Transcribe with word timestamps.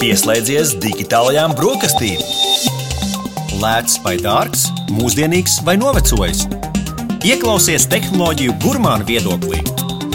Pieslēdzies 0.00 0.70
digitālajām 0.80 1.52
brokastīm! 1.58 2.22
Lēts 3.60 3.98
vai 4.00 4.14
dārgs, 4.16 4.62
mūsdienīgs 4.96 5.58
vai 5.66 5.74
novecojis? 5.76 6.46
Ieklausies 7.28 7.84
tehnoloģiju 7.92 8.54
gurmānu 8.62 9.04
viedoklī! 9.10 9.60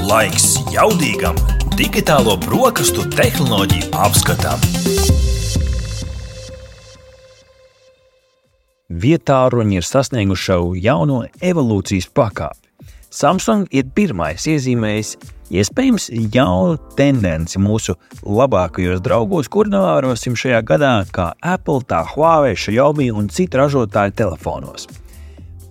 Laiks 0.10 0.56
jaudīgam, 0.74 1.38
digitālo 1.78 2.34
brokastu 2.48 3.06
tehnoloģiju 3.14 3.92
apskatam! 4.08 4.66
Vietāruņi 8.90 9.84
ir 9.84 9.86
sasnieguši 9.86 10.50
savu 10.50 10.74
jauno 10.82 11.22
evolūcijas 11.46 12.10
pakāpi. 12.10 12.90
Samsung 13.14 13.70
ir 13.70 13.86
pirmais 13.94 14.50
iezīmējis 14.50 15.14
iespējams 15.54 16.10
jaunu 16.34 16.78
tendenci 16.98 17.60
mūsu 17.62 17.96
labākajos 18.26 19.02
draugos, 19.06 19.50
kur 19.52 19.70
novērosim 19.70 20.38
šajā 20.40 20.62
gadā, 20.66 20.94
kā 21.14 21.32
Apple, 21.42 21.84
tā 21.88 22.02
Huawei, 22.14 22.56
Xiaomi 22.58 23.12
un 23.14 23.30
citu 23.30 23.62
ražotāju 23.62 24.16
telefonos. 24.18 24.88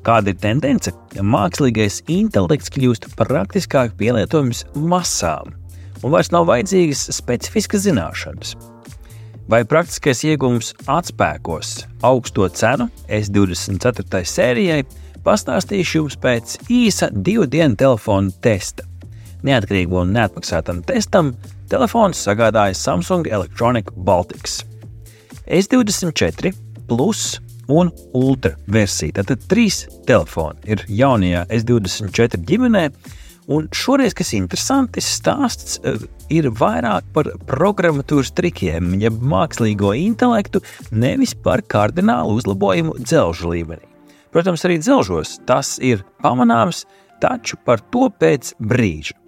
Kāda 0.04 0.34
ir 0.34 0.38
tendence? 0.40 0.92
Mākslīgais 1.16 2.02
intelekts 2.12 2.72
kļūst 2.74 3.08
praktiskāk 3.16 3.96
pielietojams 3.96 4.66
masām, 4.76 5.54
un 6.02 6.12
vairs 6.12 6.30
nav 6.34 6.46
vajadzīgas 6.50 7.08
specifiskas 7.16 7.86
zināšanas. 7.86 8.54
Vai 9.48 9.60
praktiskais 9.68 10.22
iegūms 10.24 10.72
atspēkos 10.88 11.74
augsto 12.04 12.46
cenu 12.48 12.88
S24 13.12 14.24
sērijai, 14.28 14.84
pastāstīšu 15.24 16.00
jums 16.00 16.16
pēc 16.20 16.58
īsa 16.72 17.10
divu 17.12 17.48
dienu 17.48 17.76
telefona 17.80 18.32
testa. 18.44 18.88
Neatkarīgu 19.44 19.98
un 20.00 20.14
neatmaksātam 20.16 20.78
testam 20.88 21.34
telefons 21.68 22.20
sagādāja 22.24 22.76
Samsung 22.78 23.26
Electronic 23.28 23.90
Baltics. 24.06 24.62
S24 25.44 26.54
Plus 26.88 27.34
un 27.68 27.90
Ultra 28.16 28.54
versija. 28.72 29.18
Tātad 29.20 29.44
trīs 29.50 29.82
telefoni 30.08 30.72
ir 30.72 30.84
jaunajā 30.88 31.44
S24 31.58 32.40
ģimenē. 32.48 32.88
Un 33.52 33.66
šoreiz, 33.76 34.14
kas 34.16 34.30
ir 34.32 34.40
interesanti, 34.40 35.02
stāsts 35.04 35.76
uh, 35.84 35.98
ir 36.32 36.48
vairāk 36.48 37.10
par 37.12 37.28
programmatūras 37.44 38.32
trikiem, 38.32 38.94
jeb 39.02 39.18
mākslīgo 39.20 39.92
intelektu, 40.00 40.62
nevis 40.88 41.34
par 41.36 41.60
kardinālu 41.60 42.38
uzlabojumu 42.38 42.96
dzelžu 43.02 43.52
līmenī. 43.52 43.84
Protams, 44.32 44.64
arī 44.64 44.78
dzelžos 44.80 45.36
tas 45.44 45.76
ir 45.84 46.00
pamanāms, 46.24 46.86
taču 47.20 47.60
par 47.68 47.84
to 47.92 48.08
pēc 48.08 48.54
brīža. 48.64 49.18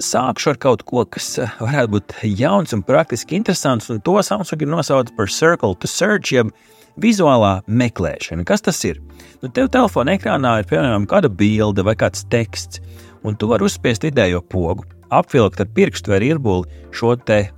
Sākšu 0.00 0.54
ar 0.54 0.58
kaut 0.60 0.82
ko, 0.88 1.02
kas 1.04 1.34
eh, 1.36 1.50
varētu 1.60 1.92
būt 1.92 2.12
jauns 2.38 2.72
un 2.72 2.80
praktiski 2.86 3.36
interesants, 3.36 3.90
un 3.92 4.00
to 4.00 4.14
Samsung 4.24 4.62
ir 4.64 4.70
nosaucis 4.72 5.12
par 5.16 5.28
Circle 5.28 5.76
to 5.76 5.90
Search, 5.90 6.32
jeb 6.32 6.54
vizuālā 7.00 7.58
meklēšana. 7.68 8.46
Kas 8.48 8.64
tas 8.64 8.80
ir? 8.88 9.02
Nu, 9.42 9.50
tev 9.52 9.68
telefona 9.72 10.16
ekrānā 10.16 10.54
ir 10.62 10.70
piemēram 10.70 11.04
kāda 11.10 11.28
bilde 11.28 11.84
vai 11.84 11.98
kāds 12.00 12.24
teksts, 12.32 12.80
un 13.28 13.36
tu 13.36 13.50
vari 13.52 13.68
uzspiest 13.68 14.08
vidējo 14.08 14.40
pogu, 14.48 14.88
apvilkt 15.12 15.60
ar 15.60 15.68
pirkstu 15.76 16.14
vai 16.14 16.22
irbuli 16.30 16.80
šo 16.96 17.12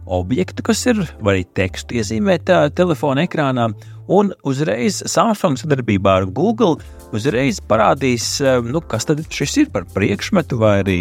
objektu, 0.06 0.66
kas 0.66 0.82
ir, 0.90 1.06
vai 1.22 1.36
arī 1.36 1.46
tekstu 1.54 2.00
iezīmēt 2.00 2.50
telefona 2.74 3.28
ekrānā, 3.28 3.70
un 4.10 4.34
uzreiz 4.42 4.98
Samsung 5.06 5.60
sadarbībā 5.60 6.18
ar 6.22 6.26
Google 6.26 6.82
uzreiz 7.14 7.60
parādīs, 7.62 8.40
eh, 8.42 8.58
nu, 8.66 8.80
kas 8.80 9.06
tad 9.06 9.22
šis 9.30 9.56
ir 9.62 9.70
par 9.70 9.86
priekšmetu 9.94 10.58
vai 10.58 10.80
arī 10.82 10.98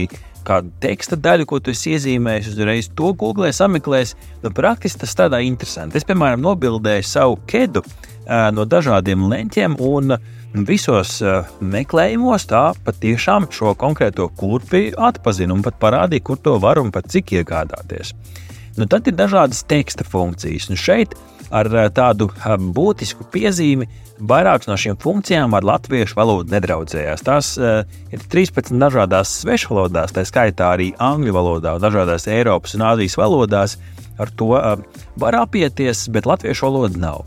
kādu 0.48 0.72
teksta 0.84 1.18
daļu, 1.20 1.48
ko 1.50 1.60
tu 1.64 1.74
esi 1.74 1.96
iezīmējis, 1.96 2.52
uzreiz 2.54 2.90
to 2.98 3.14
googlē, 3.18 3.52
sameklēs. 3.56 4.16
Nu, 4.44 4.52
praktiski 4.56 5.04
tas 5.04 5.16
tādā 5.18 5.42
interesanti. 5.46 6.00
Es, 6.00 6.08
piemēram, 6.08 6.42
nobildēju 6.44 7.08
savu 7.08 7.40
kedu 7.50 7.84
no 8.56 8.66
dažādiem 8.70 9.26
leņķiem, 9.32 9.80
un 9.82 10.16
visos 10.68 11.18
meklējumos 11.64 12.46
tā 12.50 12.64
patiešām 12.86 13.50
šo 13.52 13.74
konkrēto 13.80 14.28
kurpi 14.38 14.92
atpazina 14.98 15.56
un 15.56 15.64
pat 15.66 15.80
parādīja, 15.82 16.26
kur 16.30 16.40
to 16.40 16.58
var 16.62 16.80
un 16.82 16.94
pat 16.94 17.10
cik 17.12 17.36
iegādāties. 17.40 18.14
Nu, 18.78 18.88
tad 18.88 19.10
ir 19.10 19.18
dažādas 19.20 19.66
teksta 19.68 20.06
funkcijas. 20.08 20.70
Un 20.72 20.80
šeit 20.80 21.18
ar 21.52 21.70
eh, 21.76 21.90
tādu 21.94 22.30
eh, 22.32 22.56
būtisku 22.58 23.28
piezīmi. 23.34 23.88
Vairākas 24.32 24.70
no 24.70 24.78
šīm 24.78 25.00
funkcijām 25.02 25.56
ar 25.58 25.66
latviešu 25.66 26.18
valodu 26.20 26.54
nedraudzējās. 26.54 27.24
Tās 27.26 27.48
uh, 27.58 27.80
ir 28.14 28.22
13 28.30 28.76
dažādās 28.78 29.32
svešvalodās, 29.40 30.14
tā 30.14 30.22
skaitā 30.30 30.68
arī 30.76 30.92
angļu 31.02 31.34
valodā, 31.34 31.72
dažādās 31.82 32.28
Eiropas 32.30 32.78
un 32.78 32.86
Āzijas 32.86 33.18
valodās. 33.18 33.80
Ar 34.22 34.30
to 34.38 34.52
uh, 34.60 34.76
var 35.18 35.40
apieties, 35.40 36.04
bet 36.14 36.30
latviešu 36.30 36.68
valoda 36.68 37.02
nav. 37.02 37.26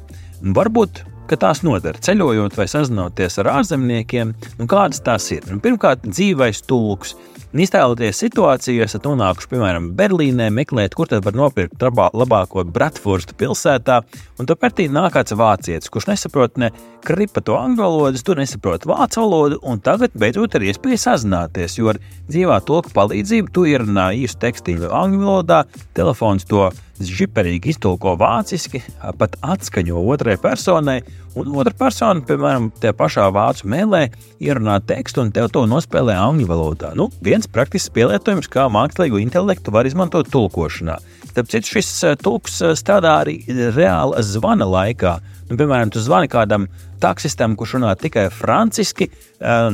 Varbūt 0.54 1.02
ka 1.26 1.38
tās 1.40 1.62
noder 1.64 1.98
ceļojot 2.04 2.56
vai 2.58 2.66
sazinoties 2.70 3.40
ar 3.42 3.50
ārzemniekiem. 3.58 4.34
Nu, 4.60 4.68
kādas 4.70 5.02
tās 5.04 5.26
ir? 5.34 5.46
Nu, 5.50 5.60
pirmkārt, 5.64 6.04
dzīvais 6.06 6.62
tulks. 6.68 7.14
Iztēloties 7.54 8.18
situāciju, 8.18 8.82
esat 8.82 9.04
nonākuši, 9.06 9.46
piemēram, 9.52 9.84
Berlīnē, 9.94 10.48
meklēt, 10.50 10.96
kur 10.98 11.06
tad 11.06 11.22
var 11.22 11.36
nopirkt 11.38 11.84
labāko 11.86 12.64
Bratfurstu 12.66 13.36
pilsētā, 13.38 14.00
un 14.42 14.48
tur 14.48 14.58
pretī 14.58 14.88
nāk 14.90 15.14
kāds 15.14 15.36
vācietis, 15.38 15.92
kurš 15.94 16.08
nesaprot 16.10 16.58
ne 16.58 16.72
kripa 17.06 17.44
to 17.46 17.54
angļu 17.54 17.84
valodu, 17.84 18.22
tu 18.26 18.34
nesaproti 18.34 18.90
vācu 18.90 19.22
valodu, 19.22 19.60
un 19.70 19.78
tagad 19.78 20.16
beidzot 20.18 20.58
ir 20.58 20.66
iespēja 20.72 20.98
sazināties, 21.04 21.78
jo 21.78 21.92
ar 21.92 22.00
dzīvā 22.26 22.58
tulka 22.66 22.90
palīdzību 22.96 23.54
tu 23.54 23.68
ierunā 23.70 24.08
īstu 24.18 24.42
tekstīnu 24.48 24.90
angļu 24.90 25.22
valodā, 25.22 25.62
telefons 25.94 26.50
to 26.50 26.66
žiperīgi 27.02 27.72
iztulko 27.74 28.14
vāciski, 28.20 28.82
pat 29.18 29.34
atskaņo 29.42 30.02
otrai 30.14 30.36
personai, 30.40 31.00
un 31.34 31.50
otra 31.58 31.74
persona, 31.74 32.22
piemēram, 32.22 32.70
tajā 32.78 32.94
pašā 32.94 33.26
vācu 33.34 33.66
mēlē, 33.72 34.04
ierunā 34.44 34.78
tekstu 34.86 35.24
un 35.24 35.32
tev 35.34 35.50
to 35.54 35.64
nospēlē 35.66 36.14
angļu 36.20 36.46
valodā. 36.50 36.92
Nu, 36.94 37.08
viens 37.24 37.50
praktisks 37.50 37.90
pielietojums, 37.94 38.46
kā 38.52 38.68
mākslīgo 38.70 39.18
intelektu 39.22 39.74
var 39.74 39.88
izmantot 39.90 40.30
tulkošanā. 40.30 41.00
Tāpēc 41.34 41.66
šis 41.74 41.90
tulks 42.22 42.60
strādā 42.78 43.18
arī 43.24 43.40
reāli 43.74 44.22
zvana 44.22 44.68
laikā. 44.70 45.16
Nu, 45.50 45.58
piemēram, 45.58 45.90
tu 45.92 46.00
zvani 46.00 46.30
kādam 46.30 46.68
taksistam, 47.02 47.56
kurš 47.58 47.74
runā 47.76 47.90
tikai 48.00 48.28
franciski, 48.32 49.10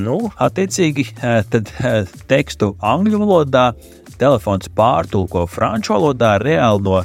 nu, 0.01 0.17
attiecīgi, 0.41 1.05
tad 1.53 1.71
tekstu 2.33 2.73
angļu 2.81 3.21
valodā 3.21 3.69
telefons 4.21 4.69
pārtulko 4.77 5.47
franču 5.49 5.97
valodā 5.97 6.37
reāli 6.43 6.85
no 6.85 7.01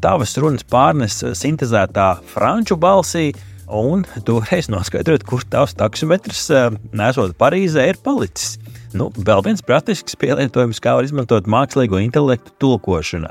tavas 0.00 0.36
runas 0.40 0.64
pārnes 0.64 1.18
sintēzētā 1.36 2.12
franču 2.30 2.78
balsī. 2.80 3.30
Un 3.70 4.02
toreiz 4.26 4.66
noskaidrot, 4.72 5.22
kur 5.28 5.44
tavs 5.46 5.76
taksometrs, 5.78 6.48
eh, 6.50 6.70
nesot 6.96 7.36
Parīzē, 7.38 7.84
ir 7.92 8.00
palicis. 8.02 8.56
Nu, 8.92 9.10
vēl 9.14 9.44
viens 9.46 9.62
praktisks 9.62 10.18
pielietojums, 10.18 10.80
kā 10.82 10.96
var 10.98 11.06
izmantot 11.06 11.46
mākslīgo 11.46 12.00
intelektu 12.02 12.50
tulkošanā. 12.58 13.30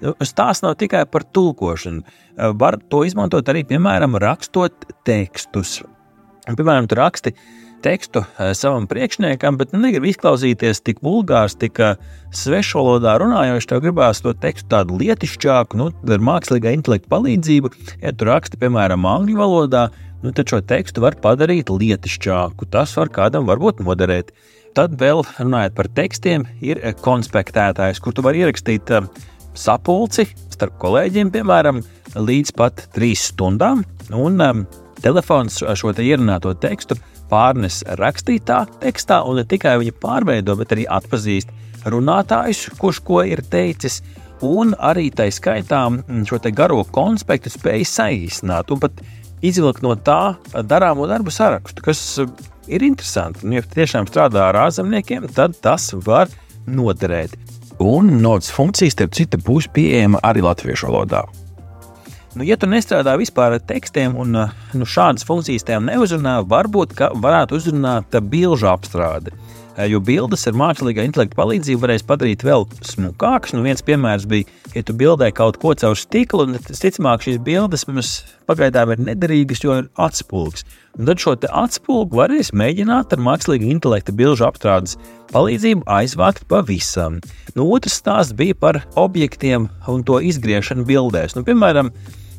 Nu, 0.00 0.14
stāsts 0.24 0.64
nav 0.64 0.78
tikai 0.80 1.04
par 1.10 1.26
tulkošanu. 1.36 2.00
Eh, 2.04 2.52
var 2.56 2.78
to 2.88 3.04
izmantot 3.04 3.44
arī, 3.52 3.66
piemēram, 3.68 4.16
rakstot 4.16 4.88
tekstus. 5.04 5.82
Piemēram, 6.48 6.88
tu 6.88 6.96
raksti 6.96 7.34
tekstu 7.84 8.22
eh, 8.24 8.52
savam 8.56 8.86
priekšniekam, 8.88 9.58
bet 9.60 9.74
negribu 9.76 10.08
izklausīties 10.10 10.80
tik 10.86 11.02
vulgārs, 11.04 11.56
tik 11.60 11.80
eh, 11.84 11.98
svešvalodā 12.34 13.18
runājoši. 13.20 13.68
Tev 13.70 13.82
gribās 13.84 14.22
to 14.24 14.32
tekstu 14.40 14.70
tādu 14.72 14.98
lietišķāku, 15.02 15.78
nu, 15.80 15.90
ar 15.92 16.24
mākslīgā 16.30 16.72
intelekta 16.76 17.12
palīdzību. 17.12 17.72
Ja 18.02 18.14
tu 18.16 18.28
raksti, 18.30 18.60
piemēram, 18.62 19.06
angļu 19.08 19.38
valodā, 19.40 19.86
nu, 20.24 20.32
tad 20.32 20.50
šo 20.50 20.62
tekstu 20.64 21.04
var 21.04 21.18
padarīt 21.22 21.72
lietišķāku. 21.72 22.70
Tas 22.72 22.96
var 22.98 23.12
kādam 23.14 23.48
varbūt 23.50 23.84
noderēt. 23.84 24.32
Tad 24.74 24.96
vēl 24.98 25.22
runājot 25.38 25.76
par 25.76 25.90
tekstiem, 26.00 26.48
ir 26.64 26.80
eh, 26.82 26.96
konspektētājs, 27.04 28.02
kur 28.02 28.16
tu 28.16 28.24
vari 28.24 28.42
ierakstīt 28.44 28.94
sapulci 29.54 30.26
starp 30.50 30.78
kolēģiem, 30.82 31.30
piemēram, 31.34 31.82
līdz 32.18 32.54
pat 32.58 32.88
trīs 32.94 33.28
stundām. 33.30 33.84
Un 34.14 34.42
um, 34.42 34.64
telefons 35.02 35.62
šo 35.78 35.92
te 35.96 36.04
ierunāto 36.06 36.52
tekstu 36.60 36.98
pārnes 37.30 37.82
rakstītā 38.00 38.64
tekstā 38.82 39.22
un 39.28 39.40
ne 39.40 39.46
tikai 39.48 39.76
viņu 39.82 39.96
pārveido, 40.02 40.56
bet 40.60 40.74
arī 40.76 40.86
atpazīst 40.90 41.52
runātājus, 41.90 42.68
kurš 42.80 43.02
ko 43.04 43.22
ir 43.26 43.44
teicis. 43.50 44.02
Un 44.44 44.74
arī 44.76 45.08
tā 45.14 45.28
skaitā 45.32 45.84
mm, 45.88 46.24
šo 46.28 46.40
garo 46.52 46.82
konspektu 46.92 47.52
spēja 47.52 47.86
saīsināt 47.88 48.72
un 48.74 48.82
pat 48.82 48.98
izvilkt 49.44 49.84
no 49.84 49.94
tā 49.96 50.36
darāmo 50.68 51.06
darbu 51.08 51.32
sarakstu, 51.32 51.84
kas 51.84 52.02
ir 52.68 52.84
interesanti. 52.84 53.44
Un, 53.46 53.56
ja 53.56 53.62
tiešām 53.62 54.08
strādā 54.10 54.48
ar 54.50 54.60
ārzemniekiem, 54.66 55.28
tad 55.36 55.56
tas 55.64 55.92
var 56.06 56.32
noderēt. 56.66 57.38
Un 57.82 58.18
nodas 58.22 58.52
funkcijas, 58.54 58.94
starp 58.94 59.16
citu, 59.16 59.40
būs 59.42 59.70
pieejama 59.74 60.20
arī 60.24 60.44
latviešu 60.44 60.90
valodā. 60.90 61.24
Nu, 62.34 62.42
ja 62.42 62.56
tu 62.58 62.66
nestrādā 62.66 63.14
vispār 63.14 63.54
ar 63.54 63.62
tekstiem 63.62 64.16
un 64.18 64.34
nu, 64.34 64.86
šādas 64.90 65.22
funkcijas 65.26 65.66
tev 65.68 65.84
neuzrunā, 65.86 66.40
varbūt 66.50 66.96
varētu 67.22 67.60
uzrunāt 67.60 68.16
bilžu 68.30 68.66
apstrādi. 68.72 69.34
jo 69.90 69.98
bildes 69.98 70.46
ar 70.46 70.54
mākslīgā 70.54 71.02
intelekta 71.02 71.34
palīdzību 71.34 71.82
varēs 71.82 72.04
padarīt 72.06 72.44
vēl 72.46 72.66
smukākas. 72.86 73.54
Nu, 73.54 73.62
viens 73.66 73.82
piemērs 73.82 74.26
bija, 74.30 74.46
ja 74.74 74.82
tu 74.86 74.94
bildē 74.94 75.32
kaut 75.34 75.58
ko 75.62 75.74
caur 75.74 75.98
stiklu, 75.98 76.46
un 76.46 76.58
ticamāk 76.58 77.24
šīs 77.26 77.40
bildes 77.42 77.86
mums 77.88 78.12
pagaidām 78.46 78.94
ir 78.94 79.02
nederīgas, 79.02 79.64
jo 79.64 79.78
ir 79.82 79.90
atspulgs. 79.98 80.62
Un 80.94 81.10
tad 81.10 81.18
šo 81.18 81.34
atspulgu 81.50 82.20
varēs 82.20 82.52
mēģināt 82.54 83.14
ar 83.14 83.22
mākslīgā 83.26 83.66
intelekta 83.66 84.14
bilžu 84.14 84.46
apstrādes 84.46 84.94
palīdzību 85.34 85.86
aizvākt 85.90 86.46
pavisam. 86.50 87.18
Nu, 87.54 87.66
otrs 87.74 87.98
stāsts 87.98 88.34
bija 88.38 88.54
par 88.54 88.84
objektiem 88.94 89.70
un 89.90 90.06
to 90.06 90.20
izgriešanu 90.22 90.86
bildēs. 90.86 91.34
Nu, 91.34 91.42
piemēram, 91.46 91.90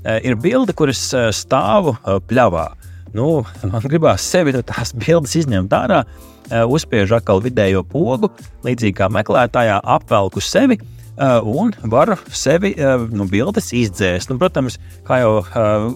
ir 0.05 0.37
bilde, 0.39 0.73
kuras 0.77 1.01
stāvu 1.35 1.95
pļavā. 2.29 2.69
Nu, 3.15 3.43
man 3.63 3.83
gribās 3.87 4.25
sevi 4.27 4.51
no 4.55 4.61
tās 4.67 4.91
bildes 4.95 5.37
izņemt 5.39 5.73
ārā, 5.75 6.03
Eh, 6.45 6.61
uzspiež 6.61 7.09
atkal 7.17 7.41
vidējo 7.41 7.81
pogu, 7.89 8.29
līdzīgi 8.65 8.93
kā 8.99 9.09
meklētājā 9.09 9.79
apvelku 9.81 10.43
sevi. 10.43 10.77
Un 11.15 11.69
varu 11.87 12.17
sevi 12.35 12.73
no 12.75 13.21
nu, 13.21 13.25
bildes 13.31 13.69
izdzēst. 13.71 14.27
Nu, 14.27 14.35
protams, 14.35 14.75
kā 15.07 15.21
jau 15.21 15.45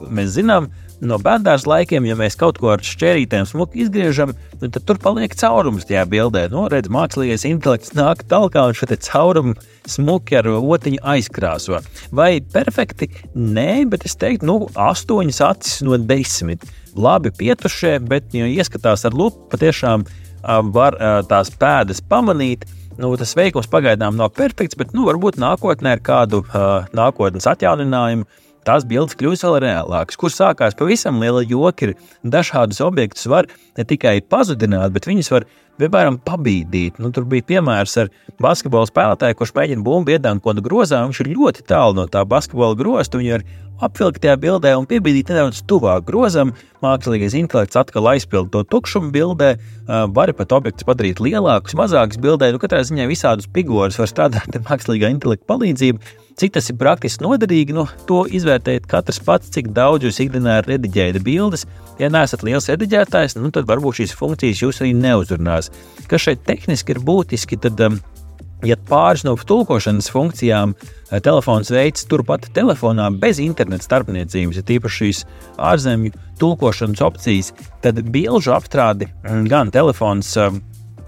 mēs 0.08 0.38
zinām, 0.38 0.70
no 1.02 1.18
bērnu 1.22 1.56
laikiem, 1.70 2.08
ja 2.08 2.16
mēs 2.20 2.38
kaut 2.40 2.60
ko 2.60 2.74
ar 2.74 2.84
šķērītēm 2.84 3.48
smuki 3.48 3.84
izgriežam, 3.84 4.34
nu, 4.60 4.68
tad 4.68 4.84
tur 4.88 5.00
paliek 5.02 5.34
caurums 5.40 5.88
tajā 5.90 6.06
bildē. 6.10 6.48
Nu, 6.52 6.66
redz, 6.72 6.92
mākslīgais 6.92 7.46
intelekts 7.50 7.94
nāk 7.98 8.26
tālāk 8.30 8.58
un 8.60 8.76
šo 8.78 8.90
caurumu 8.96 9.56
smuki 9.90 10.40
ar 10.40 10.50
otiņu 10.60 11.04
aizkrāso. 11.14 11.80
Vai 12.16 12.40
perfekti? 12.42 13.10
Nē, 13.36 13.86
bet 13.90 14.08
es 14.10 14.18
teiktu, 14.20 14.50
nu, 14.50 14.58
astoņas 14.76 15.44
acis 15.50 15.84
no 15.88 15.98
desmit. 15.98 16.66
Labi 17.00 17.32
pietušie, 17.36 18.00
bet, 18.04 18.34
ja 18.36 18.50
ieskatās 18.50 19.06
ar 19.08 19.16
lupu, 19.16 19.46
patiešām 19.54 20.06
var 20.74 20.98
tās 21.30 21.52
pēdas 21.60 22.04
pamanīt. 22.10 22.68
Nu, 23.00 23.14
tas 23.16 23.32
veikums 23.38 23.70
pagaidām 23.72 24.18
nav 24.20 24.34
perfekts, 24.36 24.76
bet 24.76 24.92
nu, 24.92 25.06
varbūt 25.08 25.38
nākotnē 25.40 25.94
ar 25.96 26.02
kādu 26.04 26.42
uh, 26.44 26.90
nākotnes 26.92 27.48
atjauninājumu 27.48 28.28
tās 28.68 28.86
bildes 28.88 29.18
kļūs 29.20 29.46
vēl 29.46 29.60
reālākas, 29.66 30.20
kur 30.20 30.34
sākās 30.34 30.78
pavisam 30.78 31.22
liela 31.22 31.46
joka. 31.46 31.94
Dažādus 32.24 32.82
objektus 32.84 33.30
var 33.30 33.50
ne 33.78 33.86
tikai 33.88 34.20
pazudināt, 34.22 34.94
bet 34.96 35.08
viņus 35.10 35.32
var 35.34 35.48
piemēram, 35.80 36.20
pabīdīt. 36.26 37.00
Nu, 37.00 37.12
tur 37.16 37.28
bija 37.30 37.46
piemērs 37.54 37.96
ar 38.04 38.12
basketbola 38.42 38.90
spēlētāju, 38.90 39.38
kurš 39.40 39.56
mēģina 39.56 39.86
bumbu 39.86 40.16
iedāvāt 40.16 40.44
kaut 40.44 40.54
kādu 40.54 40.66
grozā. 40.66 41.02
Viņš 41.08 41.24
ir 41.24 41.32
ļoti 41.38 41.66
tālu 41.70 41.96
no 42.02 42.08
tā 42.12 42.26
basketbola 42.28 42.78
groza. 42.80 43.16
Viņu 43.16 43.38
ir 43.40 43.46
apvilkt 43.84 44.22
tajā 44.24 44.36
bildē 44.40 44.76
un 44.78 44.88
piebīdīt 44.90 45.32
nedaudz 45.32 45.64
tuvāk 45.70 46.06
grozam. 46.08 46.54
Mākslīgais 46.84 47.36
intelekts 47.36 47.80
atkal 47.80 48.08
aizpild 48.14 48.54
to 48.54 48.64
tukšumu 48.64 49.12
bildē, 49.12 49.56
var 50.16 50.32
pat 50.38 50.56
objektus 50.56 50.88
padarīt 50.88 51.20
lielākus, 51.24 51.76
mazākus 51.80 52.22
bildē. 52.24 52.54
Nu, 52.54 52.62
katrā 52.62 52.80
ziņā 52.88 53.08
visādus 53.10 53.50
figūrus 53.56 54.00
var 54.00 54.12
strādāt 54.12 54.56
ar 54.56 54.66
mākslīgā 54.70 55.12
intelekta 55.12 55.50
palīdzību. 55.52 56.16
Cik 56.40 56.54
tas 56.56 56.70
ir 56.72 56.78
praktiski 56.80 57.26
noderīgi, 57.26 57.74
nu, 57.76 57.84
to 58.08 58.22
izvērtējiet 58.32 58.86
katrs 58.88 59.20
pats, 59.26 59.50
cik 59.52 59.74
daudz 59.76 60.08
jūs 60.08 60.22
ikdienā 60.24 60.62
rediģējat 60.64 61.20
bildes. 61.26 61.66
Ja 62.00 62.08
neesat 62.08 62.46
liels 62.48 62.70
rediģētājs, 62.72 63.36
nu, 63.42 63.52
tad 63.52 63.68
varbūt 63.68 64.00
šīs 64.00 64.16
funkcijas 64.16 64.62
jūs 64.64 64.80
arī 64.80 64.94
neuzrunās. 64.96 65.68
Kas 66.08 66.24
šeit 66.30 66.48
tehniski 66.48 66.96
ir 66.96 67.02
būtiski, 67.04 67.60
tad 67.60 67.84
um, 67.84 68.00
Ja 68.68 68.76
pāris 68.90 69.24
no 69.24 69.38
tulkošanas 69.40 70.10
funkcijām 70.12 70.74
eh, 70.76 71.20
telefons 71.24 71.72
veids 71.72 72.04
turpat 72.12 72.50
telefonā 72.56 73.08
bez 73.16 73.40
interneta 73.40 73.86
starpniecības, 73.88 74.60
ja 74.60 74.66
tīpaši 74.68 75.04
šīs 75.04 75.22
ārzemju 75.70 76.12
tulkošanas 76.42 77.04
opcijas, 77.06 77.54
tad 77.84 78.02
bilžu 78.12 78.52
apstrādi 78.58 79.08
mm, 79.24 79.46
gan 79.48 79.72
telefons 79.72 80.34
um, 80.44 80.60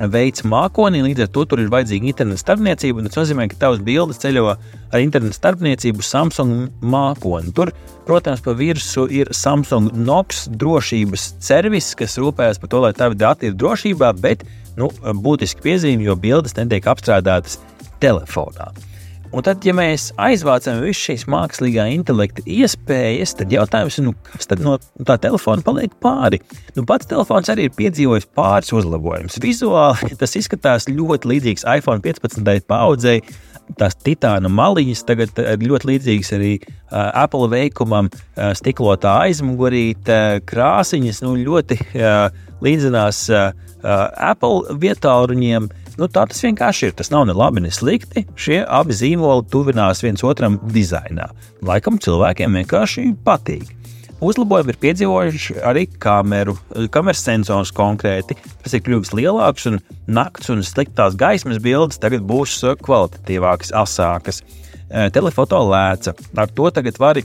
veids 0.10 0.46
mākonī, 0.48 1.02
līdz 1.06 1.26
ar 1.26 1.30
to 1.36 1.44
tur 1.46 1.62
ir 1.62 1.70
vajadzīga 1.74 2.10
interneta 2.10 2.42
starpniecība. 2.42 3.04
Tas 3.10 3.20
nozīmē, 3.20 3.50
ka 3.52 3.60
tavs 3.66 3.84
bildes 3.86 4.22
ceļo 4.24 4.48
ar 4.56 5.04
interneta 5.04 5.36
starpniecību 5.36 6.06
Samsung 6.06 6.72
mākoni. 6.82 7.52
Tur, 7.58 7.74
protams, 8.08 8.42
pa 8.46 8.56
virsmu 8.58 9.10
ir 9.12 9.32
Samsung 9.36 9.92
NOX 9.92 10.48
drošības 10.56 11.28
servis, 11.44 11.92
kas 12.00 12.18
rūpējas 12.22 12.64
par 12.64 12.72
to, 12.72 12.84
lai 12.88 12.96
tavi 12.98 13.20
dati 13.20 13.52
ir 13.52 13.60
drošībā, 13.60 14.16
bet 14.24 14.48
nu, 14.80 14.92
būtiski 15.26 15.64
piezīme, 15.66 16.06
jo 16.08 16.16
bildes 16.20 16.56
netiek 16.58 16.88
apstrādātas 16.92 17.60
telefonā. 18.04 18.72
Un 19.32 19.46
tad, 19.48 19.64
ja 19.64 19.72
mēs 19.72 20.10
aizvācam 20.20 20.82
visu 20.84 21.06
šīs 21.06 21.22
mākslīgā 21.32 21.86
intelekta 21.94 22.44
iespējas, 22.44 23.32
tad 23.40 23.54
jautājums 23.56 23.96
ir, 23.96 24.06
nu, 24.10 24.14
kas 24.28 24.50
tad 24.52 24.60
no 24.64 24.74
tā 25.08 25.16
telefona 25.24 25.64
paliek 25.64 25.94
pāri? 26.04 26.42
Nu, 26.76 26.84
pats 26.88 27.08
telefons 27.08 27.48
arī 27.54 27.70
ir 27.70 27.78
piedzīvojis 27.78 28.28
pāris 28.36 28.74
uzlabojumus. 28.76 29.40
Vizuāli 29.40 30.12
tas 30.20 30.36
izskatās 30.36 30.90
ļoti 30.92 31.32
līdzīgs 31.32 31.64
iPhone 31.78 32.04
15. 32.04 32.44
paudzei. 32.68 33.22
Tās 33.80 33.96
titāna 34.04 34.50
maliņas 34.52 35.06
tagad 35.08 35.38
ir 35.40 35.64
ļoti 35.64 35.88
līdzīgas 35.94 36.34
arī 36.36 36.52
uh, 36.60 36.74
Apple 37.24 37.48
veikumam, 37.54 38.10
uh, 38.12 38.50
stiklotā 38.58 39.14
aizmugurīte, 39.30 40.18
uh, 40.18 40.42
krāsiņas 40.44 41.22
nu, 41.24 41.38
ļoti 41.40 41.80
uh, 41.80 42.26
līdzinās 42.66 43.30
uh, 43.32 43.54
Apple 44.28 44.76
vietāluņiem. 44.82 45.72
Uh, 45.72 45.81
Nu, 46.00 46.08
tā 46.08 46.24
tas 46.30 46.40
vienkārši 46.44 46.90
ir. 46.90 46.96
Tas 46.98 47.12
nav 47.12 47.26
ne 47.28 47.36
labi, 47.36 47.64
ne 47.64 47.72
slikti. 47.74 48.26
Šie 48.40 48.62
abi 48.64 48.96
zīmoli 48.96 49.48
tuvinās 49.52 50.04
viens 50.06 50.24
otram 50.24 50.60
dizainā. 50.72 51.28
Laikam 51.68 52.00
cilvēkiem 52.02 52.60
vienkārši 52.62 53.12
patīk. 53.26 53.76
Uzlabojumi 54.22 54.70
ir 54.70 54.78
piedzīvojuši 54.84 55.56
arī 55.66 55.88
kameru, 56.02 56.54
kameras 56.94 57.24
sensors 57.26 57.72
konkrēti. 57.74 58.38
Tas 58.62 58.76
ir 58.78 58.84
kļuvis 58.86 59.16
lielāks, 59.18 59.66
un 59.72 59.80
naktas 60.06 60.52
un 60.54 60.62
sliktās 60.66 61.18
gaismas 61.18 61.58
bildes 61.64 61.98
tagad 62.02 62.22
būs 62.30 62.60
kvalitatīvākas, 62.86 63.74
asākas. 63.82 64.44
Telefoto 65.16 65.64
lēca. 65.66 66.14
Ar 66.38 66.54
to 66.54 66.70
tagad 66.76 67.00
var 67.02 67.18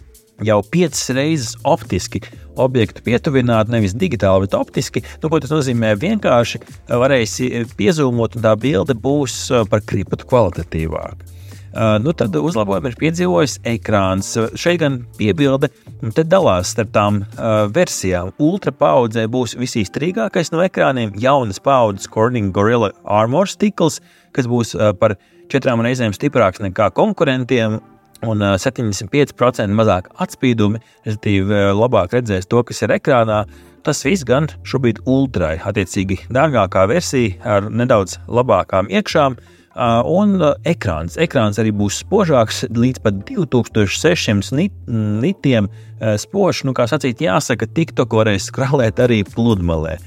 jau 0.44 0.58
piecas 0.72 1.08
reizes 1.16 1.54
optiski 1.64 2.20
objektu 2.60 3.04
pietuvināt, 3.04 3.70
nevis 3.72 3.94
digitāli, 3.96 4.46
bet 4.46 4.56
optiski. 4.56 5.02
Nu, 5.22 5.30
ko 5.30 5.40
tas 5.40 5.52
nozīmē? 5.52 5.94
Vienkārši 6.00 6.60
varēsi 6.88 7.50
piezūmot, 7.76 8.36
un 8.36 8.44
tā 8.44 8.52
bilde 8.60 8.96
būs 8.96 9.46
uh, 9.52 9.64
par 9.68 9.84
kriptu 9.84 10.24
kvalitatīvāka. 10.28 11.32
Uh, 11.76 11.98
nu, 12.00 12.14
tad 12.16 12.32
uzlabojumu 12.40 12.88
ir 12.88 12.94
piedzīvojis 12.96 13.58
ekrāns. 13.68 14.30
Šeit 14.56 14.80
gan 14.80 15.02
piebilde, 15.18 15.68
un 16.00 16.14
te 16.16 16.24
dalās 16.24 16.70
starp 16.72 16.94
tām 16.94 17.18
uh, 17.20 17.66
versijām. 17.68 18.30
Ultra 18.40 18.72
paudzē 18.72 19.26
būs 19.28 19.58
visīstrīgākais 19.60 20.54
no 20.54 20.62
ekrāniem, 20.64 21.12
jaunas 21.20 21.60
paudzes 21.60 22.08
Corning 22.08 22.48
Gorilla 22.56 22.94
Armor 23.04 23.52
stikls, 23.52 24.00
kas 24.32 24.48
būs 24.48 24.72
uh, 24.72 24.94
par 24.96 25.18
četrām 25.52 25.84
reizēm 25.84 26.16
stiprāks 26.16 26.64
nekā 26.64 26.88
konkurentiem, 26.96 27.76
un 28.24 28.40
75% 28.56 29.76
mazāk 29.76 30.08
atspīdumi, 30.22 30.80
respektīvi 31.04 31.60
labāk 31.76 32.16
redzēs 32.16 32.48
to, 32.48 32.62
kas 32.66 32.82
ir 32.86 32.94
ekrānā. 32.96 33.44
Tas 33.86 34.00
viss 34.02 34.26
gan 34.26 34.48
šobrīd 34.66 35.04
ultrai, 35.06 35.56
attiecīgi 35.62 36.24
dārgākā 36.34 36.88
versija 36.90 37.36
ar 37.56 37.68
nedaudz 37.70 38.16
labākām 38.26 38.88
iekšām. 38.90 39.36
Un 40.08 40.40
ekrāns. 40.64 41.18
ekrāns 41.20 41.58
arī 41.60 41.70
būs 41.76 42.00
spožāks, 42.00 42.64
līdz 42.72 43.02
pat 43.04 43.18
2600 43.28 44.56
nit, 44.56 44.72
nitiem 44.88 45.68
spožs. 46.00 46.64
Nu, 46.64 46.72
kā 46.72 46.88
sacīt, 46.88 47.20
jāsaka, 47.20 47.68
TikTok 47.68 48.16
varēs 48.16 48.48
skralēt 48.48 49.02
arī 49.04 49.20
pludmalē. 49.28 49.98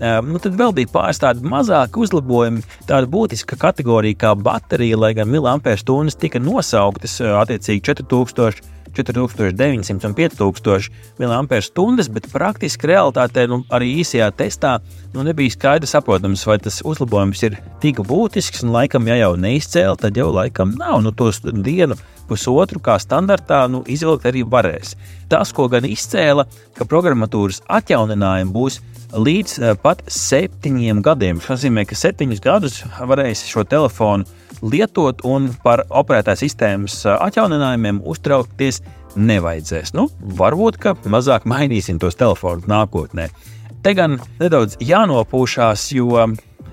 Nu, 0.00 0.40
tad 0.40 0.56
vēl 0.56 0.72
bija 0.76 0.88
pāris 0.94 1.20
tādi 1.20 1.44
mazāki 1.44 2.00
uzlabojumi. 2.00 2.64
Tāda 2.88 3.08
būtiska 3.10 3.58
kategorija 3.60 4.16
kā 4.24 4.34
baterija, 4.34 4.96
lai 4.96 5.12
gan 5.18 5.28
miliampērstundas 5.28 6.16
tika 6.20 6.40
nosauktas 6.42 7.20
attiecīgi 7.20 7.84
4000. 7.92 8.76
4900 8.90 10.06
un 10.08 10.14
5000 10.14 10.90
mAh, 11.18 12.08
bet 12.10 12.26
praktiski 12.32 12.88
realitātē 12.90 13.46
nu, 13.46 13.60
arī 13.70 13.92
īsajā 14.00 14.30
testā 14.34 14.72
nu, 15.14 15.22
nebija 15.26 15.54
skaidrs, 15.54 15.94
saprotams, 15.94 16.42
vai 16.46 16.58
tas 16.58 16.80
uzlabojums 16.82 17.42
ir 17.46 17.58
tik 17.82 18.02
būtisks. 18.06 18.64
Un, 18.64 18.74
laikam, 18.74 19.06
ja 19.06 19.20
jau 19.20 19.36
neizcēla, 19.38 19.96
tad 20.00 20.18
jau 20.18 20.30
laikam 20.34 20.74
nav. 20.78 21.00
Nu, 21.04 21.14
tos 21.14 21.38
dienu 21.44 21.98
pusotru 22.30 22.82
kā 22.82 22.98
standartā 23.02 23.64
nu, 23.70 23.82
izvilkt 23.86 24.26
arī 24.30 24.44
varēs. 24.46 24.96
Tas, 25.30 25.54
ko 25.54 25.68
gan 25.70 25.86
izcēla, 25.86 26.46
ka 26.74 26.86
programmatūras 26.86 27.62
atjauninājumi 27.70 28.54
būs 28.54 28.80
līdz 29.14 29.56
eh, 29.58 29.74
pat 29.80 30.02
septiņiem 30.10 31.02
gadiem. 31.04 31.40
Tas 31.40 31.58
nozīmē, 31.58 31.86
ka 31.88 31.98
septiņus 31.98 32.42
gadus 32.44 32.80
varēs 32.98 33.44
šo 33.48 33.64
telefonu 33.68 34.26
lietot 34.60 35.24
un 35.26 35.48
par 35.64 35.84
operētājas 35.88 36.44
sistēmas 36.44 37.00
eh, 37.04 37.16
atjauninājumiem 37.28 38.02
uztraukties 38.06 38.82
nevajadzēs. 39.16 39.94
Nu, 39.98 40.08
varbūt, 40.38 40.78
ka 40.82 40.94
mazāk 41.10 41.48
mainīsim 41.50 41.98
tos 42.02 42.18
telefonus 42.20 42.68
nākotnē. 42.70 43.30
Te 43.82 43.94
gan 43.96 44.18
nedaudz 44.38 44.76
jānopūšās, 44.84 45.88
jo 45.96 46.28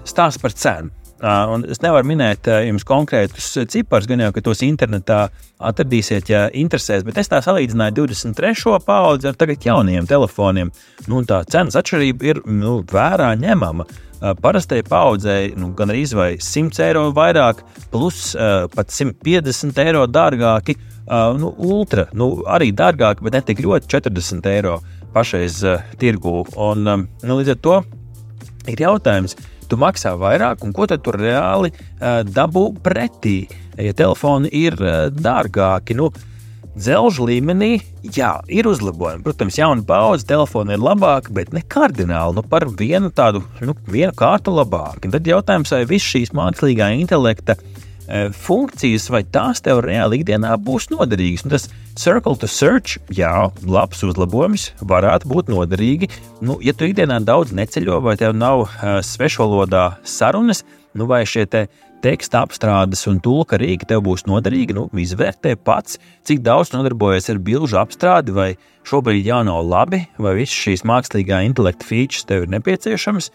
stāsts 0.07 0.41
par 0.43 0.53
cenu. 0.53 0.91
Un 1.17 1.63
es 1.65 1.79
nevaru 1.81 2.05
minēt 2.05 2.45
jums 2.67 2.83
konkrētus 2.85 3.49
ciparus, 3.73 4.05
gan 4.09 4.21
jau, 4.21 4.29
ka 4.35 4.43
tos 4.45 4.61
internetā 4.61 5.23
atradīsiet, 5.57 6.29
ja 6.29 6.43
interesēs, 6.53 7.01
bet 7.07 7.17
es 7.17 7.31
tā 7.31 7.39
salīdzināju 7.41 8.03
23. 8.03 8.75
paudzi 8.85 9.31
ar 9.31 9.39
tagad 9.39 9.65
jauniem 9.65 10.05
telefoniem. 10.05 10.69
Nu, 11.09 11.23
tā 11.25 11.41
cenas 11.49 11.79
atšķirība 11.79 12.29
ir 12.29 12.41
nu, 12.45 12.83
vērā 12.85 13.31
ņemama. 13.41 13.87
parastai 14.41 14.83
paudzei 14.83 15.53
nu, 15.57 15.73
gan 15.77 15.89
arī 15.89 16.05
100 16.05 16.83
eiro 16.85 17.11
vairāk, 17.13 17.65
plus 17.91 18.35
pat 18.75 18.93
150 18.93 19.83
eiro 19.85 20.05
dārgāki. 20.05 20.77
Nu, 21.09 21.53
ultra, 21.57 22.07
nu, 22.13 22.43
arī 22.45 22.71
dārgāki, 22.73 23.23
bet 23.23 23.33
ne 23.33 23.41
tik 23.41 23.65
ļoti 23.65 23.87
40 23.87 24.49
eiro 24.53 24.79
pašreiz 25.13 25.63
tirgū. 25.97 26.45
Un, 26.57 27.09
nu, 27.23 27.37
līdz 27.41 27.55
ar 27.55 27.61
to 27.61 27.83
ir 28.67 28.81
jautājums, 28.81 29.37
tu 29.69 29.79
maksā 29.79 30.15
vairāk, 30.19 30.63
un 30.65 30.73
ko 30.75 30.87
tad 30.89 31.03
tur 31.05 31.19
reāli 31.21 31.73
uh, 31.73 32.23
dabū 32.23 32.69
pretī? 32.83 33.43
Ja 33.77 33.93
telefoni 33.93 34.49
ir 34.57 34.77
uh, 34.81 35.07
dārgāki, 35.13 35.97
nu, 35.97 36.09
dzelžu 36.77 37.25
līmenī, 37.29 37.71
jā, 38.13 38.35
ir 38.53 38.69
uzlabojumi. 38.69 39.23
Protams, 39.25 39.57
jauna 39.57 39.85
paudze 39.85 40.27
telefona 40.29 40.75
ir 40.75 40.83
labāka, 40.83 41.33
bet 41.33 41.53
ne 41.53 41.63
kardināli, 41.65 42.37
nu, 42.37 42.45
par 42.45 42.67
vienu 42.79 43.09
tādu, 43.13 43.41
nu, 43.65 43.77
vienu 43.89 44.13
kārtu 44.17 44.53
labāk. 44.53 45.05
Un 45.05 45.15
tad 45.15 45.29
jautājums, 45.29 45.73
vai 45.73 45.83
viss 45.89 46.13
šīs 46.13 46.35
mākslīgā 46.37 46.91
intelekta 46.99 47.57
uh, 47.57 47.76
funkcijas, 48.07 49.09
vai 49.11 49.23
tās 49.23 49.61
tev 49.63 49.81
reāli 49.85 50.21
ikdienā 50.21 50.53
būs 50.63 50.89
noderīgas. 50.93 51.45
Un 51.45 51.53
tas 51.55 51.67
circle 51.97 52.37
to 52.39 52.47
search, 52.47 53.01
jā, 53.13 53.49
labs 53.67 54.03
uzlabojums, 54.07 54.71
varētu 54.79 55.31
būt 55.31 55.51
noderīgi. 55.51 56.11
Nu, 56.41 56.59
ja 56.63 56.75
tu 56.77 56.87
ikdienā 56.87 57.19
daudz 57.25 57.53
neceļo, 57.57 57.99
vai 58.05 58.15
tev 58.19 58.35
nav 58.37 58.67
uh, 58.67 58.99
svešvalodā 59.03 59.97
sarunas, 60.07 60.63
nu, 60.97 61.09
vai 61.09 61.25
šie 61.27 61.45
te 61.49 61.67
teksta 62.03 62.43
apstrādes 62.45 63.01
un 63.09 63.17
tulka 63.23 63.57
rīki 63.59 63.87
tev 63.89 64.03
būs 64.05 64.27
noderīgi, 64.29 64.75
nu, 64.77 64.85
izvērtē 64.93 65.55
pats, 65.65 65.97
cik 66.27 66.43
daudz 66.45 66.71
nodarbojies 66.75 67.31
ar 67.33 67.41
bilžu 67.43 67.79
apstrādi, 67.81 68.35
vai 68.35 68.51
šobrīd 68.87 69.25
jau 69.27 69.41
nav 69.47 69.63
labi, 69.65 70.03
vai 70.21 70.35
visas 70.37 70.55
šīs 70.55 70.85
mākslīgā 70.87 71.41
intelekta 71.47 71.87
features 71.87 72.27
tev 72.29 72.45
ir 72.45 72.53
nepieciešamas. 72.53 73.31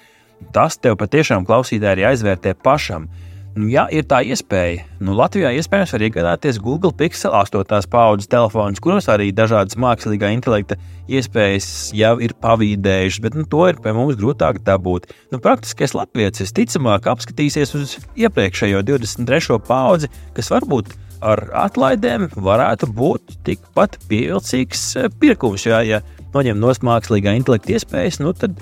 Tas 0.54 0.78
tev 0.82 0.96
patiešām 0.98 1.44
klausītāji 1.46 2.00
ir 2.00 2.04
jāizvērtē 2.06 2.54
pašam. 2.62 3.06
Nu, 3.52 3.66
ja 3.68 3.82
ir 3.92 4.06
tā 4.08 4.22
iespēja, 4.24 4.86
nu, 5.04 5.12
Latvijā 5.12 5.50
iespējams 5.58 5.90
var 5.92 6.02
iegādāties 6.06 6.56
Google 6.62 6.88
Pixel 6.96 7.34
8. 7.36 7.84
paudzes 7.92 8.30
telefonus, 8.32 8.80
kuros 8.80 9.10
arī 9.12 9.26
dažādas 9.36 9.76
mākslīgā 9.76 10.30
intelekta 10.32 10.78
iespējas 11.12 11.66
jau 11.92 12.14
ir 12.24 12.32
pavīdējušas, 12.40 13.20
bet 13.20 13.36
nu, 13.36 13.44
to 13.44 13.66
ir 13.68 13.76
pie 13.84 13.92
mums 13.92 14.16
grūtāk 14.16 14.62
dabūt. 14.64 15.12
Nu, 15.34 15.40
praktiskais 15.44 15.92
latviečs 15.92 16.54
ticamāk 16.56 17.10
apskatīsies 17.12 17.76
uz 17.76 17.98
iepriekšējo 18.16 18.80
23. 18.88 19.60
paudzi, 19.68 20.08
kas 20.32 20.48
varbūt 20.54 20.96
ar 21.20 21.44
atlaidēm 21.66 22.30
varētu 22.32 22.88
būt 22.88 23.36
tikpat 23.44 24.00
pievilcīgs 24.08 24.86
eh, 24.96 25.10
pirkums. 25.20 25.68
Jā, 25.68 25.84
ja 25.84 26.00
noņem 26.32 26.56
no 26.56 26.72
mākslīgā 26.88 27.36
intelekta 27.36 27.76
iespējas, 27.76 28.22
nu, 28.24 28.32
tad 28.32 28.56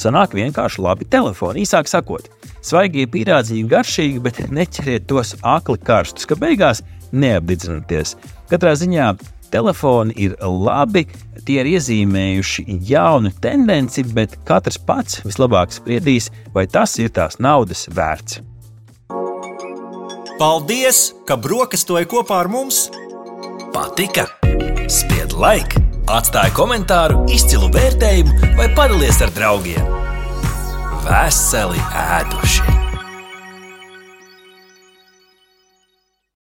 sanāk 0.00 0.34
vienkārši 0.36 0.82
labi 0.84 1.06
telefoni. 1.10 1.64
Īsāk 1.64 1.90
sakot, 1.90 2.30
Svaigie 2.64 3.04
pīrādziņi 3.10 3.68
garšīgi, 3.68 4.22
bet 4.24 4.40
neķeriet 4.48 5.08
tos 5.10 5.34
akli 5.44 5.76
karstus, 5.84 6.28
ka 6.28 6.38
beigās 6.40 6.80
neapdedzināties. 7.12 8.16
Katrā 8.50 8.74
ziņā 8.80 9.12
telefoni 9.52 10.16
ir 10.26 10.34
labi, 10.40 11.04
tie 11.46 11.60
ir 11.62 11.70
iezīmējuši 11.76 12.66
jaunu 12.88 13.30
tendenci, 13.44 14.06
bet 14.16 14.38
katrs 14.48 14.80
pats 14.80 15.22
vislabāk 15.26 15.74
spriedīs, 15.76 16.30
vai 16.56 16.66
tas 16.66 16.96
ir 16.98 17.12
tās 17.14 17.38
naudas 17.38 17.86
vērts. 17.92 18.40
Paldies, 20.34 21.12
ka 21.28 21.38
brokastoji 21.38 22.10
kopā 22.10 22.42
ar 22.42 22.50
mums! 22.50 22.88
Patika! 23.74 24.26
Spied 24.90 25.36
laiku! 25.38 25.93
Atstāja 26.04 26.52
komentāru, 26.52 27.22
izcilu 27.32 27.70
vērtējumu 27.72 28.56
vai 28.58 28.68
padalies 28.76 29.22
ar 29.24 29.32
draugiem! 29.32 29.94
veseli 31.04 31.80
ēduši. 32.00 32.83